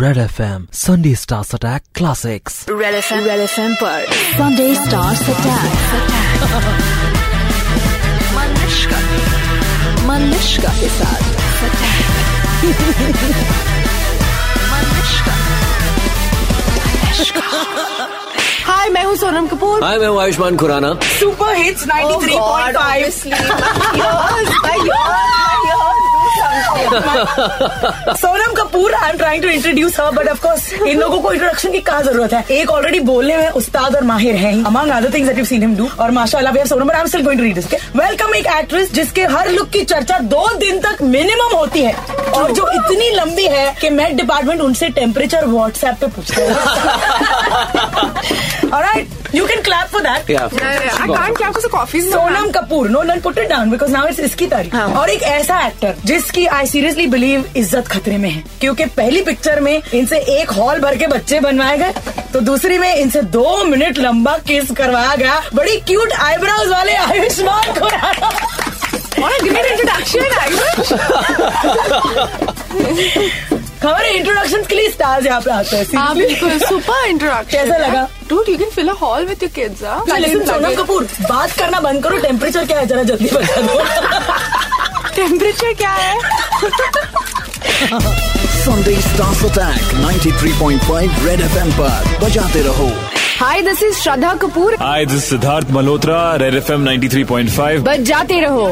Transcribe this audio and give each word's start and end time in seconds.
Red 0.00 0.16
FM 0.16 0.66
Sunday 0.72 1.14
Stars 1.14 1.52
Attack 1.54 1.82
Classics. 1.98 2.54
Red 2.70 2.94
F 2.94 3.12
M 3.14 3.24
red 3.24 3.40
F 3.40 3.58
M 3.60 3.74
पर 3.82 4.04
Sunday 4.12 4.74
stars 4.74 5.22
attack 5.30 5.72
Manushka 8.36 9.00
Manushka 10.12 10.72
के 10.80 10.88
साथ 10.98 12.32
हाय 18.66 18.88
मैं 18.90 19.02
हूँ 19.04 19.14
Sonam 19.16 19.46
Kapoor. 19.48 19.82
Hi 19.84 19.98
मैं 19.98 20.06
हूँ 20.08 20.20
Ayushmann 20.20 20.56
Khurana. 20.56 20.92
Super 21.18 21.54
hits 21.56 21.86
93.5 21.88 23.26
Sonam 28.16 28.52
Kapoor 28.54 28.94
I 28.94 29.10
am 29.10 29.16
trying 29.18 29.42
to 29.42 29.48
introduce 29.48 29.98
her 30.00 30.10
but 30.14 30.28
of 30.28 30.40
course 30.42 30.72
इन 30.72 30.98
लोगों 31.00 31.20
को 31.20 31.32
introduction 31.32 31.72
की 31.72 31.78
क्या 31.80 32.00
ज़रूरत 32.02 32.32
है? 32.32 32.44
एक 32.50 32.70
ऑलरेडी 32.70 33.00
बोलने 33.10 33.36
में 33.36 33.48
उस्ताद 33.60 33.96
और 33.96 34.02
माहिर 34.04 34.34
है 34.36 34.52
among 34.64 34.90
other 34.92 35.12
things 35.14 35.28
that 35.28 35.38
you 35.38 35.44
seen 35.44 35.60
him 35.62 35.76
do 35.76 35.88
और 36.00 36.10
माशाल्लाह 36.10 36.52
we 36.52 36.58
have 36.58 36.66
Sonam 36.68 36.90
I 36.90 37.00
am 37.00 37.06
still 37.06 37.22
going 37.24 37.40
to 37.40 37.44
read 37.44 37.54
this 37.54 37.66
welcome 37.96 38.34
एक 38.34 38.46
एक्ट्रेस 38.56 38.92
जिसके 38.94 39.24
हर 39.36 39.48
लुक 39.50 39.68
की 39.70 39.84
चर्चा 39.84 40.18
दो 40.34 40.48
दिन 40.58 40.78
तक 40.80 41.02
मिनिमम 41.02 41.56
होती 41.56 41.82
है। 41.82 41.92
और 42.34 42.50
जो 42.52 42.68
इतनी 42.72 43.10
लंबी 43.16 43.46
है 43.48 43.74
कि 43.80 43.90
मेट 43.90 44.12
डिपार्टमेंट 44.16 44.60
उनसे 44.60 44.88
टेम्परेचर 45.00 45.46
व्हाट्सएप 45.46 45.94
पे 46.00 46.06
पूछते 46.06 46.42
हैं। 46.42 46.54
Alright, 48.72 49.06
you 49.32 49.46
can 49.46 49.62
clap 49.62 49.88
for 49.88 50.02
that. 50.02 50.28
Yeah. 50.28 50.48
I 50.52 51.06
can't 51.06 51.36
clap 51.36 51.52
because 51.52 51.62
the 51.62 51.72
coffee 51.74 51.98
is 51.98 52.10
Sonam 52.12 52.50
Kapoor 52.50 52.88
no 52.90 53.02
none 53.02 53.20
put 53.20 53.38
it 53.38 53.48
down 53.48 53.70
because 53.70 53.92
now 53.92 54.06
it's 54.08 54.20
इसकी 54.20 54.46
तारीफ़ 54.46 54.76
और 54.76 55.10
एक 55.10 55.22
ऐसा 55.22 55.60
एक्टर 55.66 55.94
जिसकी 56.04 56.46
आई 56.58 56.66
सीरियसली 56.66 57.06
बिलीव 57.14 57.44
इज़्ज़त 57.56 57.88
खतरे 57.88 58.18
में 58.18 58.30
है 58.30 58.42
क्योंकि 58.60 58.84
पहली 58.96 59.22
पिक्चर 59.22 59.60
में 59.60 59.82
इनसे 59.94 60.18
एक 60.40 60.50
हॉल 60.58 60.80
भर 60.80 60.96
के 60.96 61.06
बच्चे 61.06 61.40
बनवाए 61.40 61.76
गए 61.78 61.92
तो 62.32 62.40
दूसरी 62.40 62.78
में 62.78 62.94
इनसे 62.94 63.22
दो 63.38 63.64
मिनट 63.64 63.98
लंबा 63.98 64.36
किस 64.48 64.70
करवाया 64.76 65.14
गया। 65.16 65.42
बड़ी 65.54 65.76
क्यूट 65.86 66.12
आईब्रोज 66.12 66.68
वाले 66.68 66.94
Ayushman 66.96 67.72
Khurana. 67.80 68.30
What 69.22 69.32
a 69.32 69.44
great 73.82 73.90
introduction, 73.90 73.90
Ayush. 73.90 73.90
खबर 73.90 74.04
है 74.04 74.16
इंट्रोडक्शन 74.16 74.62
के 74.68 74.74
लिए 74.74 74.88
स्टार्स 74.90 75.26
यहाँ 75.26 75.40
पे 75.40 75.50
आते 75.50 75.76
हैं 75.76 75.86
हाँ 75.96 76.14
बिल्कुल 76.16 76.58
सुपर 76.58 77.04
इंट्रोडक्शन 77.08 77.50
कैसा 77.50 77.76
लगा? 77.76 78.06
Dude, 78.30 78.48
you 78.48 78.56
can 78.58 78.70
fill 78.70 78.88
a 78.88 78.92
hall 79.02 79.24
with 79.26 79.42
your 79.42 79.52
kids, 79.58 79.82
huh? 79.84 80.00
listen, 80.24 80.46
Sonam 80.50 80.74
Kapoor 80.82 81.02
बात 81.30 81.50
करना 81.58 81.80
बंद 81.80 82.02
करो 82.04 82.18
टेम्परेचर 82.26 82.64
क्या 82.66 82.78
है 82.78 82.86
जरा 82.86 83.02
जल्दी 83.12 83.28
बता 83.34 83.60
दो 83.60 83.78
टेम्परेचर 85.16 85.72
क्या 85.82 85.92
है 85.92 86.12
Sunday 88.62 88.96
Stars 89.04 89.40
Attack 89.46 89.80
93.5 90.02 91.16
Red 91.26 91.40
FM 91.46 91.70
पर 91.78 92.18
बजाते 92.24 92.62
रहो 92.62 92.88
hi 93.40 93.60
this 93.62 93.82
is 93.82 93.94
Shraddha 93.98 94.32
Kapoor 94.42 94.74
Hi, 94.80 95.04
this 95.10 95.14
is 95.18 95.24
Siddharth 95.32 95.70
Malhotra, 95.76 96.18
Red 96.42 96.54
FM 96.60 96.84
93.5. 96.88 97.80
बच 97.88 98.00
जाते 98.10 98.40
रहो 98.40 98.66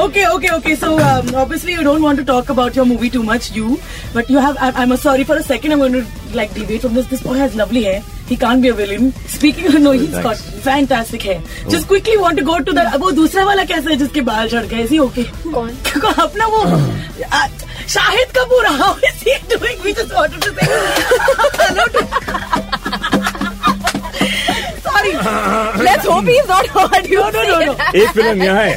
Okay, 0.00 0.24
okay, 0.34 0.50
okay. 0.56 0.74
So 0.82 0.90
um, 1.06 1.30
obviously 1.42 1.72
you 1.78 1.82
don't 1.86 2.02
want 2.06 2.20
to 2.20 2.24
talk 2.30 2.50
about 2.54 2.76
your 2.78 2.84
movie 2.90 3.10
too 3.16 3.22
much, 3.30 3.48
you. 3.56 3.78
But 4.14 4.30
you 4.34 4.38
have. 4.44 4.56
I, 4.66 4.70
I'm 4.82 4.94
sorry 5.02 5.26
for 5.30 5.36
a 5.40 5.42
second. 5.48 5.72
I'm 5.76 5.82
going 5.84 5.96
to 5.98 6.36
like 6.38 6.54
deviate 6.58 6.86
from 6.86 6.94
this. 6.98 7.10
This 7.12 7.22
boy 7.26 7.34
has 7.42 7.56
lovely 7.62 7.82
hair. 7.88 8.00
He 8.30 8.38
can't 8.44 8.62
be 8.66 8.70
a 8.74 8.74
villain. 8.80 9.10
Speaking 9.34 9.66
of 9.72 9.78
no, 9.86 9.92
he's 10.04 10.16
got 10.28 10.38
fantastic 10.68 11.26
hair. 11.30 11.42
Just 11.76 11.88
quickly 11.92 12.16
want 12.24 12.42
to 12.42 12.46
go 12.50 12.58
to 12.70 12.76
the. 12.80 12.86
वो 13.04 13.10
दूसरा 13.20 13.44
वाला 13.50 13.64
कैसा 13.74 13.90
है 13.90 13.96
जिसके 14.04 14.20
बाल 14.30 14.48
झड़ 14.48 14.64
गए? 14.72 14.82
Is 14.88 14.94
he 14.96 15.00
okay? 15.08 15.26
कौन? 15.56 15.70
अपना 16.26 16.46
वो 16.56 16.64
Shahid 17.98 18.36
Kapoor. 18.38 18.72
How 18.82 18.92
is 19.12 19.22
he 19.30 19.36
doing? 19.54 19.82
We 19.88 19.94
just 20.00 20.14
wanted 20.20 20.42
to 20.42 20.54
say 20.54 20.70
hello 21.62 21.90
to. 21.98 22.71
Sorry. 25.02 26.24
He 26.28 26.36
you 27.14 27.20
No, 27.22 27.28
no, 27.30 27.42
no, 27.48 27.58
no. 27.66 27.74
एक 27.96 28.08
फ़िल्म 28.08 28.42
यहाँ 28.42 28.62
है। 28.62 28.72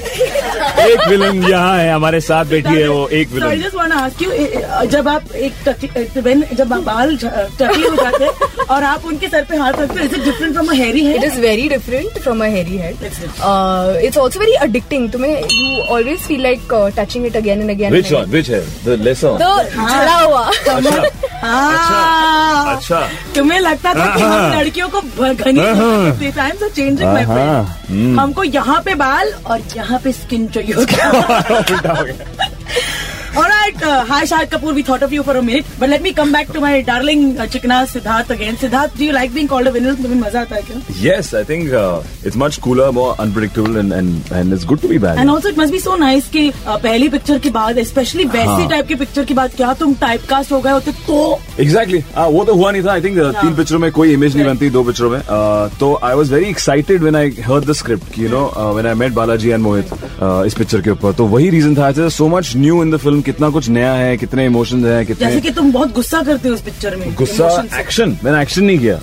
एक 0.89 0.99
फ़िल्म 1.01 1.49
यहाँ 1.49 1.77
है 1.77 1.91
हमारे 1.91 2.19
साथ 2.21 2.45
बैठी 2.45 2.75
है 2.75 2.87
वो 2.87 3.07
एक 3.07 3.29
So 3.29 3.35
I 3.35 3.39
film 3.39 3.63
just 3.63 3.77
want 3.79 3.93
to 3.93 3.99
ask 3.99 4.21
you, 4.23 4.31
eh, 4.31 4.47
eh, 4.59 4.85
जब 4.91 5.07
आप 5.07 5.31
एक 5.35 5.53
eh, 5.67 6.53
जब 6.57 6.67
बाल 6.85 7.15
टकी 7.17 7.81
हो 7.83 7.95
जाते 7.95 8.23
हैं 8.23 8.65
और 8.65 8.83
आप 8.83 9.05
उनके 9.05 9.27
सर 9.27 9.43
पे 9.49 9.57
हाथ 9.57 9.73
रखते 9.79 9.99
हो 9.99 10.05
is 10.05 10.15
it 10.15 10.23
different 10.23 10.53
from 10.53 10.67
a 10.67 10.73
hairy 10.75 11.01
it 11.13 11.23
is 11.23 11.39
very 11.41 11.67
different 11.69 12.19
from 12.23 12.43
a 12.43 12.47
hairy 12.55 12.77
head 12.77 13.03
it's 13.03 14.17
also 14.17 14.39
very 14.39 14.53
addicting 14.67 15.09
तुम्हें 15.11 15.33
you 15.33 15.83
always 15.95 16.19
feel 16.27 16.41
like 16.43 16.73
touching 16.99 17.25
it 17.25 17.35
again 17.37 17.61
and 17.61 17.69
again 17.69 17.93
which 17.93 18.11
one 18.11 18.29
which 18.31 18.49
है 18.49 18.61
the 18.85 18.99
lesson 19.01 19.37
तो 19.43 19.63
झड़ा 19.63 20.19
हुआ। 20.19 20.49
हाँ। 21.43 22.75
अच्छा 22.75 22.99
तुम्हें 23.35 23.59
लगता 23.59 23.93
था 23.93 24.05
कि 24.15 24.21
हम 24.21 24.53
लड़कियों 24.59 24.87
को 24.89 25.01
घनी 25.33 26.31
टाइम्स 26.31 26.63
आर 26.63 26.69
चेंजिंग 26.75 27.09
हमको 28.19 28.43
यहाँ 28.43 28.81
पे 28.85 28.95
बाल 29.01 29.33
और 29.45 29.61
यहाँ 29.75 29.99
पे 30.03 30.11
स्किन 30.11 30.47
चाहिए 30.55 30.73
हो। 30.75 30.85
Alright, 33.35 33.81
uh, 33.83 34.05
hi 34.05 34.23
Shahid 34.23 34.47
Kapoor. 34.51 34.73
We 34.73 34.81
thought 34.81 35.03
of 35.03 35.11
you 35.11 35.21
for 35.21 35.35
a 35.35 35.41
minute, 35.41 35.65
but 35.77 35.89
let 35.89 36.01
me 36.01 36.13
come 36.13 36.31
back 36.31 36.47
to 36.53 36.61
my 36.61 36.81
darling 36.81 37.37
uh, 37.37 37.45
Chikna 37.45 37.79
Siddharth 37.93 38.29
again. 38.29 38.55
Siddharth, 38.55 38.95
do 38.95 39.03
you 39.03 39.11
like 39.11 39.33
being 39.33 39.49
called 39.53 39.67
a 39.67 39.71
villain? 39.71 39.97
तुम्हें 39.97 40.19
मज़ा 40.21 40.41
आता 40.41 40.55
है 40.55 40.61
क्या? 40.67 40.77
Yes, 41.05 41.33
I 41.33 41.43
think 41.49 41.73
uh, 41.79 42.01
it's 42.23 42.37
much 42.43 42.59
cooler, 42.61 42.85
more 42.97 43.09
unpredictable, 43.23 43.75
and 43.81 43.95
and 43.97 44.31
and 44.39 44.55
it's 44.57 44.63
good 44.69 44.81
to 44.85 44.91
be 44.91 44.99
bad. 45.05 45.19
And 45.19 45.29
also 45.29 45.49
it 45.49 45.57
must 45.59 45.71
be 45.73 45.79
so 45.79 45.95
nice 46.03 46.29
कि 46.35 46.43
uh, 46.51 46.77
पहली 46.83 47.09
picture 47.15 47.39
के 47.39 47.49
बाद 47.57 47.81
specially 47.89 48.25
वैसी 48.25 48.61
हाँ। 48.61 48.69
टाइप 48.69 48.87
की 48.87 48.95
पिक्चर 49.03 49.25
के 49.25 49.33
बाद 49.41 49.55
क्या 49.55 49.73
तुम 49.81 49.95
टाइप 50.05 50.25
कास्ट 50.29 50.51
हो 50.51 50.61
गए 50.61 50.71
होते 50.71 50.91
तो 51.07 51.19
एग्जैक्टली 51.65 52.03
वो 52.37 52.45
तो 52.45 52.55
हुआ 52.55 52.71
नहीं 52.71 52.83
था 52.83 52.91
आई 52.93 53.01
थिंक 53.01 53.19
तीन 53.41 53.55
पिक्चरों 53.55 53.79
में 53.79 53.91
कोई 53.99 54.13
इमेज 54.13 54.35
नहीं 54.37 54.45
बनती 54.47 54.69
दो 54.77 54.83
पिक्चरों 54.91 55.09
में 55.09 55.19
Uh, 55.19 55.69
तो 55.79 55.93
I 56.03 56.15
was 56.15 56.33
very 56.33 56.49
excited 56.49 57.01
when 57.01 57.15
I 57.15 57.29
heard 57.45 57.65
the 57.69 57.73
script 57.81 58.17
you 58.19 58.29
know 58.29 58.41
when 58.73 58.87
I 58.87 58.93
met 59.03 59.13
Balaji 59.13 59.49
and 59.49 59.63
Mohit 59.63 59.93
uh, 59.93 60.45
इस 60.45 60.53
पिक्चर 60.57 60.81
के 60.81 60.89
ऊपर 60.89 61.13
तो 61.19 61.25
वही 61.35 61.49
रीजन 61.59 61.75
था 61.75 62.09
so 62.09 62.27
much 62.37 62.55
new 62.55 62.81
in 62.83 62.91
the 62.91 62.97
film 62.97 63.21
कितना 63.25 63.49
कुछ 63.49 63.69
नया 63.69 63.93
है 63.93 64.15
कितने 64.17 64.45
इमोशंस 64.45 64.85
हैं 64.85 65.05
जैसे 65.05 65.39
कि 65.41 65.51
तुम 65.51 65.71
बहुत 65.71 65.93
गुस्सा 65.93 66.21
करते 66.23 66.49
हो 66.49 66.55
उस 66.55 66.61
पिक्चर 66.61 66.95
में 66.95 67.13
गुस्सा 67.15 67.47
एक्शन 67.79 68.17
मैंने 68.23 68.41
एक्शन 68.41 68.63
नहीं 68.63 68.79
किया। 68.79 68.95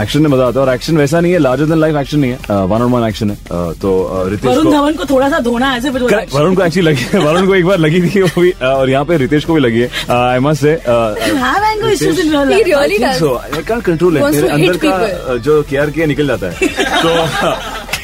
एक्शन 0.00 0.22
में 0.22 0.28
मज़ा 0.30 0.46
आता 0.46 0.60
है 0.60 0.66
और 0.66 0.72
एक्शन 0.74 0.96
वैसा 0.96 1.20
नहीं 1.20 1.32
है 1.32 1.38
लार्जर 1.38 1.66
देन 1.66 1.78
लाइफ 1.78 1.96
एक्शन 1.96 2.18
नहीं 2.18 2.30
है। 2.30 2.38
वन 2.66 2.82
ऑन 2.82 2.90
वन 2.92 3.08
एक्शन 3.08 3.30
है। 3.30 3.36
Uh, 3.36 3.72
तो 3.82 3.90
रितेश 4.28 4.50
वरुण 4.50 4.64
को 4.64 4.70
धवन 4.72 4.94
को 4.94 5.04
थोड़ा 5.04 5.28
सा 5.30 5.38
धोना 5.40 5.74
ऐसे 5.76 5.90
वरुण 5.90 6.54
को 6.54 6.62
एक्चुअली 6.64 6.90
लगी 6.90 7.04
है 7.12 7.20
वरुण 7.20 7.46
को 7.46 7.54
एक 7.54 7.66
बार 7.66 7.78
लगी 7.78 8.00
थी 8.02 8.22
वो 8.22 8.40
भी 8.40 8.50
uh, 8.52 8.62
और 8.62 8.90
यहाँ 8.90 9.04
पे 9.04 9.16
रितेश 9.16 9.44
को 9.44 9.54
भी 9.54 9.60
लगी 9.60 9.80
है। 9.80 9.88
I 10.10 10.38
must 10.38 10.60
say 10.60 10.76
control 13.80 14.18
Wants 14.20 14.34
मेरे 14.34 14.48
अंदर 14.48 14.76
का 14.84 15.36
जो 15.38 15.62
केयर 15.62 15.90
किया 15.90 16.06
निकल 16.06 16.26
जाता 16.26 16.46
है। 16.46 16.52
तो 17.02 17.10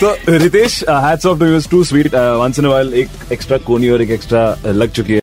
तो 0.01 0.09
Ritesh 0.29 0.83
hats 0.89 1.27
off 1.27 1.39
to 1.39 1.47
you 1.47 1.61
too 1.71 1.83
sweet 1.85 2.15
once 2.15 2.59
in 2.59 2.67
while 2.67 2.93
एक 2.95 3.09
एक्स्ट्रा 3.33 3.59
कोनी 3.67 3.89
और 3.89 4.03
एक 4.03 4.11
एक्स्ट्रा 4.11 4.43
लग 4.67 4.91
चुकी 4.91 5.13
है। 5.13 5.21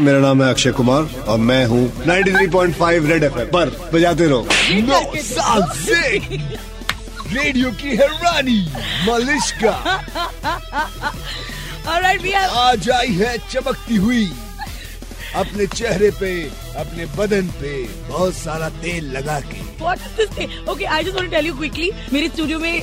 मेरा 0.00 0.18
नाम 0.20 0.42
है 0.42 0.48
अक्षय 0.50 0.72
कुमार 0.72 1.08
और 1.28 1.38
मैं 1.50 1.64
हूँ 1.66 1.80
93.5 2.06 3.06
रेड 3.10 3.24
एफएम 3.24 3.46
पर 3.52 3.70
बजाते 3.92 4.26
रहो। 4.28 4.46
नौ 4.88 5.00
साल 5.22 5.62
से 5.76 6.00
रेडियो 7.36 7.70
की 7.82 7.96
है 7.96 8.06
रानी 8.24 8.58
मलिश्का 9.08 9.72
Alright, 11.86 12.20
we 12.22 12.30
have 12.32 12.54
आज 12.60 12.88
आई 12.90 13.12
है 13.14 13.36
चमकती 13.50 13.96
हुई। 14.04 14.24
अपने 15.36 15.66
चेहरे 15.66 16.10
पे 16.20 16.30
अपने 16.80 17.06
बदन 17.16 17.48
पे 17.60 17.72
बहुत 18.08 18.34
सारा 18.34 18.68
तेल 18.82 19.10
लगा 19.16 19.38
के? 19.40 19.58
Okay, 20.72 20.86
quickly. 21.58 21.90
मेरे 22.12 22.28
स्टूडियो 22.28 22.58
में 22.58 22.82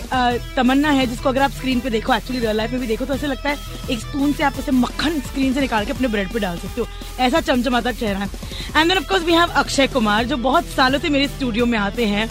तमन्ना 0.56 0.90
है 0.90 1.06
जिसको 1.08 1.30
अगर 1.30 1.42
आप 1.42 1.52
स्क्रीन 1.52 1.80
पे 1.80 1.90
देखो 1.90 2.14
एक्चुअली 2.14 2.42
रियल 2.42 2.58
लाइफ 2.58 2.72
में 2.72 2.80
भी 2.82 2.88
देखो 2.88 3.06
तो 3.06 3.14
ऐसे 3.14 3.28
लगता 3.28 3.50
है 3.50 3.58
एक 3.92 4.00
स्पून 4.00 4.34
से 4.34 4.44
आप 4.44 4.60
उसे 4.60 4.72
मक्खन 4.72 5.20
स्क्रीन 5.30 5.54
से 5.54 5.62
निकाल 5.62 5.86
के 5.86 5.92
अपने 5.92 6.08
ब्रेड 6.08 6.32
पे 6.34 6.40
डाल 6.40 6.58
सकते 6.58 6.82
हो 6.82 6.88
ऐसा 7.26 7.42
चमचमाता 7.42 7.92
चेहरा 7.92 8.20
है 8.20 8.30
and 8.78 8.94
then 8.94 9.24
we 9.26 9.34
have 9.34 9.50
Akshay 9.64 9.88
Kumar 9.88 10.26
जो 10.26 10.38
बहुत 10.50 10.66
सालों 10.76 11.00
से 11.00 11.10
मेरे 11.10 11.28
स्टूडियो 11.28 11.66
में 11.66 11.78
आते 11.80 12.06
हैं 12.06 12.30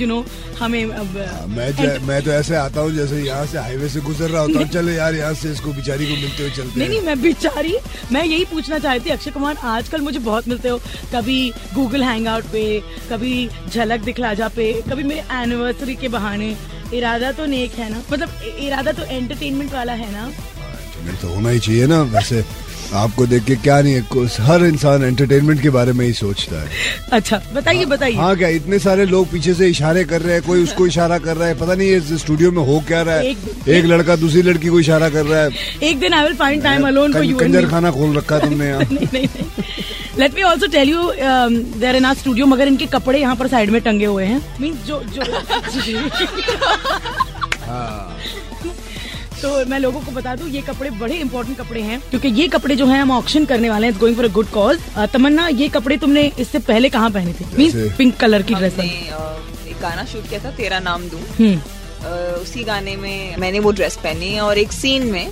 यू 0.00 0.06
नो 0.06 0.24
हमें 0.58 0.84
uh, 0.84 1.48
मैं 1.48 1.70
ज- 1.72 2.00
मैं 2.02 2.22
तो 2.22 2.30
ऐसे 2.30 2.56
आता 2.56 2.80
हूँ 2.80 2.92
जैसे 2.92 3.22
यहाँ 3.22 3.46
से 3.46 3.58
हाईवे 3.58 3.88
से 3.88 4.00
गुजर 4.00 4.30
रहा 4.30 4.42
होता 4.42 4.58
हूँ 4.58 4.68
चलो 4.68 4.92
यार 4.92 5.14
यहाँ 5.14 5.34
से 5.34 5.52
इसको 5.52 5.72
बिचारी 5.72 6.06
को 6.06 6.14
मिलते 6.14 6.42
हुए 6.42 6.52
चलते 6.52 6.80
नहीं 6.80 6.88
नहीं 6.88 7.00
मैं 7.00 7.22
बेचारी 7.22 7.76
मैं 8.12 8.24
यही 8.24 8.44
पूछना 8.44 8.78
चाहती 8.78 9.10
अक्षय 9.10 9.30
कुमार 9.30 9.56
आजकल 9.56 10.00
मुझे 10.00 10.18
बहुत 10.18 10.48
मिलते 10.48 10.68
हो। 10.68 10.78
कभी 11.14 11.52
गूगल 11.74 12.02
हैंग 12.02 12.26
पे 12.52 12.80
कभी 13.10 13.48
झलक 13.68 14.00
दिखलाजा 14.00 14.48
पे 14.48 14.72
कभी 14.90 15.02
मेरे 15.02 15.20
एनिवर्सरी 15.42 15.94
के 15.94 16.08
बहाने। 16.08 16.56
इरादा 16.94 17.32
तो 17.32 17.46
नेक 17.46 17.72
है 17.72 17.90
ना? 17.90 18.02
मतलब 18.12 18.28
इरादा 18.58 18.92
तो 18.92 19.02
एंटरटेनमेंट 19.02 19.72
वाला 19.72 19.92
है 19.92 20.12
ना? 20.12 20.30
तो 21.22 21.28
होना 21.28 21.48
ही 21.50 21.58
चाहिए 21.58 21.86
ना 21.86 22.02
वैसे। 22.02 22.63
आपको 22.94 23.26
देख 23.26 23.44
के 23.44 23.54
क्या 23.56 23.80
नहीं 23.82 23.94
है 23.94 24.26
हर 24.40 24.64
इंसान 24.64 25.04
एंटरटेनमेंट 25.04 25.62
के 25.62 25.70
बारे 25.70 25.92
में 25.92 26.04
ही 26.06 26.12
सोचता 26.12 26.60
है। 26.62 26.68
अच्छा 27.12 27.40
बताइए 27.54 27.84
बताइए। 27.84 28.16
हाँ 28.16 28.36
क्या 28.36 28.48
इतने 28.48 28.78
सारे 28.78 29.04
लोग 29.06 29.30
पीछे 29.30 29.54
से 29.54 29.68
इशारे 29.68 30.04
कर 30.04 30.22
रहे 30.22 30.34
हैं 30.34 30.42
कोई 30.42 30.62
उसको 30.62 30.86
इशारा 30.86 31.18
कर 31.18 31.36
रहा 31.36 31.48
है 31.48 31.58
पता 31.58 31.74
नहीं 31.74 31.88
ये 31.88 32.18
स्टूडियो 32.18 32.52
में 32.52 32.62
हो 32.66 32.82
क्या 32.88 33.02
रहा 33.02 33.14
है। 33.14 33.30
एक- 33.30 33.68
एक 33.68 33.84
लड़का 33.84 34.16
दूसरी 34.16 34.42
लड़की 34.42 34.68
को 34.68 34.80
इशारा 34.80 35.08
कर 35.08 35.24
रहा 35.26 35.40
है। 35.40 35.50
एक 35.82 35.98
दिन 35.98 36.14
I 36.14 36.24
will 36.24 36.34
find 36.34 36.62
time 36.62 36.86
alone 36.88 37.12
for 37.12 37.24
you 37.24 37.36
Kanjar 37.36 37.66
खाना 37.66 37.90
खोल 37.90 38.16
रखा 38.16 38.38
तुमने 38.38 38.66
यहाँ। 38.66 38.82
Let 40.18 40.34
me 40.34 40.42
also 40.42 40.66
tell 40.66 40.88
you 40.88 41.12
there 41.80 41.96
in 41.96 42.04
our 42.04 42.14
studio 42.14 42.46
मगर 42.46 42.68
इनके 42.68 42.86
कपड़े 42.86 43.20
यहाँ 43.20 43.36
पर 43.36 43.48
साइड 43.48 43.70
में 43.70 43.80
टंगे 43.80 44.06
हुए 44.06 44.24
हैं। 44.24 44.56
मीन्स 44.60 44.86
जो 44.86 45.02
जो 45.14 45.22
तो 49.44 49.64
मैं 49.70 49.78
लोगों 49.78 50.00
को 50.00 50.10
बता 50.12 50.34
दूँ 50.36 50.48
ये 50.50 50.60
कपड़े 50.68 50.90
बड़े 51.00 51.16
इंपॉर्टेंट 51.16 51.56
कपड़े 51.58 51.80
हैं 51.82 52.00
क्योंकि 52.10 52.28
ये 52.40 52.46
कपड़े 52.48 52.76
जो 52.76 52.86
है 52.86 53.00
हम 53.00 53.10
ऑक्शन 53.12 53.44
करने 53.44 53.70
वाले 53.70 53.86
हैं 53.86 53.98
going 53.98 54.16
for 54.16 54.24
a 54.24 54.32
good 54.32 54.50
cause 54.50 54.78
Tamannaah 55.12 55.46
ये 55.62 55.68
कपड़े 55.76 55.96
तुमने 56.04 56.22
इससे 56.38 56.58
पहले 56.68 56.88
कहाँ 56.90 57.10
पहने 57.10 57.32
थे? 57.32 57.44
मीन्स 57.58 57.96
पिंक 57.98 58.16
कलर 58.20 58.42
की 58.42 58.54
ड्रेस 58.54 58.74
है। 58.78 58.86
एक 58.86 59.80
गाना 59.82 60.04
शूट 60.12 60.28
किया 60.28 60.40
था 60.44 60.50
तेरा 60.56 60.78
नाम 60.80 61.08
दूँ। 61.08 61.20
हम्म। 61.38 61.56
उसी 62.42 62.64
गाने 62.64 62.94
में 62.96 63.36
मैंने 63.40 63.58
वो 63.66 63.70
ड्रेस 63.72 63.96
पहनी 64.04 64.38
और 64.38 64.58
एक 64.58 64.72
सीन 64.72 65.06
में 65.12 65.26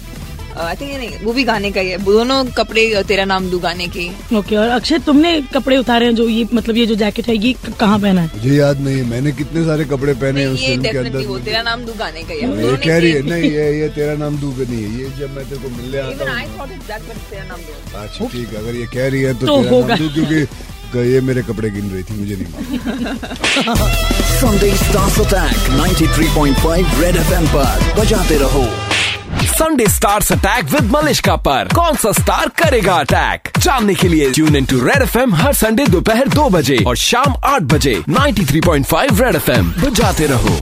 आई 0.57 0.77
थिंक 0.77 0.97
नहीं 0.97 1.19
वो 1.25 1.33
भी 1.33 1.43
गाने 1.45 1.71
का 1.73 1.81
ही 1.81 1.89
है 1.91 1.99
दोनों 2.05 2.45
कपड़े 2.57 3.03
तेरा 3.09 3.25
नाम 3.25 3.49
दूँ 3.51 3.61
गाने 3.61 3.87
के। 3.97 4.09
ओके 4.37 4.57
और 4.57 4.69
अक्षय 4.69 4.99
तुमने 5.07 5.31
कपड़े 5.55 5.77
उतारे 5.77 6.07
हैं 6.07 6.15
जो 6.15 6.29
ये 6.29 6.47
मतलब 6.55 6.77
ये 6.77 6.87
जो 6.87 6.95
जैकेट 7.03 7.29
है 7.29 7.37
ये 7.37 7.53
कहाँ 7.81 7.99
पहना 7.99 8.21
है? 8.21 8.31
मुझे 8.35 8.55
याद 8.57 8.81
नहीं 8.81 8.97
है 8.97 9.05
मैंने 9.11 9.33
कितने 9.33 9.65
सारे 9.67 9.85
कपड़े 9.93 10.15
पहने 10.15 10.41
हैं 10.41 10.49
उस 10.49 10.61
फ़िल्म 10.61 10.83
के 10.83 10.99
वो 10.99 11.35
अंदर 11.35 11.45
तेरा 11.45 11.63
नाम 11.63 11.85
दूँ 11.85 11.97
गाने 11.99 12.23
का 12.23 12.35
ही 12.35 12.41
है 12.41 12.47
ये 12.67 12.77
कह 12.85 12.99
रही 12.99 13.13
है 13.13 13.23
नहीं 13.31 13.51
ये 13.51 13.65
ये 13.81 13.89
तेरा 13.97 14.15
नाम 14.25 14.37
दू 14.41 14.51
पे 14.59 14.65
नहीं 14.71 14.83
है? 14.83 14.91
ये 14.99 15.09
जब 15.19 15.35
मैं 15.37 15.45
तेरे 15.49 15.63
को 15.63 15.69
मिलने 15.77 15.99
आता 15.99 16.31
हूँ। 16.31 16.41
अच्छा 18.03 18.25
ठीक 18.33 18.49
है 18.49 18.57
अगर 18.59 18.75
ये 18.75 18.87
कह 18.95 19.09
रही 19.09 19.23
है 19.23 19.35
तो, 19.41 19.47
तो 19.47 19.63
तेरा 19.63 19.87
नाम 19.87 19.99
दू 19.99 20.09
क्योंकि 20.15 21.11
ये 21.13 21.21
मेरे 21.27 21.43
कपड़े 21.43 21.69
गिन 21.71 21.91
रही 21.91 22.03
थी 22.03 22.15
मुझे 22.21 22.37
नहीं 22.37 22.47
मालूम। 22.53 23.91
Sunday 24.43 24.73
Stars 24.81 25.17
Attack 25.25 25.57
93.5 25.79 26.97
Red 27.03 27.17
FM 27.23 27.47
पर। 27.55 27.95
बजाते 28.01 28.37
रहो। 28.39 28.65
Sunday 29.63 29.87
stars 29.87 30.33
attack 30.33 30.65
with 30.65 30.91
Malishka 30.91 31.35
पर। 31.37 31.69
कौन 31.75 31.97
सा 31.97 32.13
स्टार 32.13 32.49
करेगा 32.49 32.95
अटैक 32.95 33.49
जानने 33.59 33.95
के 33.95 34.09
लिए 34.09 34.31
tune 34.31 34.57
in 34.57 34.65
to 34.65 34.79
red 34.85 35.03
FM 35.03 35.35
her 35.35 35.53
Sunday 35.53 35.87
दोपहर 35.87 36.29
दो 36.29 36.49
बजे 36.51 36.79
और 36.87 36.97
शाम 36.97 37.35
आठ 37.45 37.63
बजे। 37.63 37.95
93.5 38.09 39.21
रेड 39.21 39.37
एफ़ 39.37 39.51
बजाते 39.87 40.27
रहो। 40.27 40.59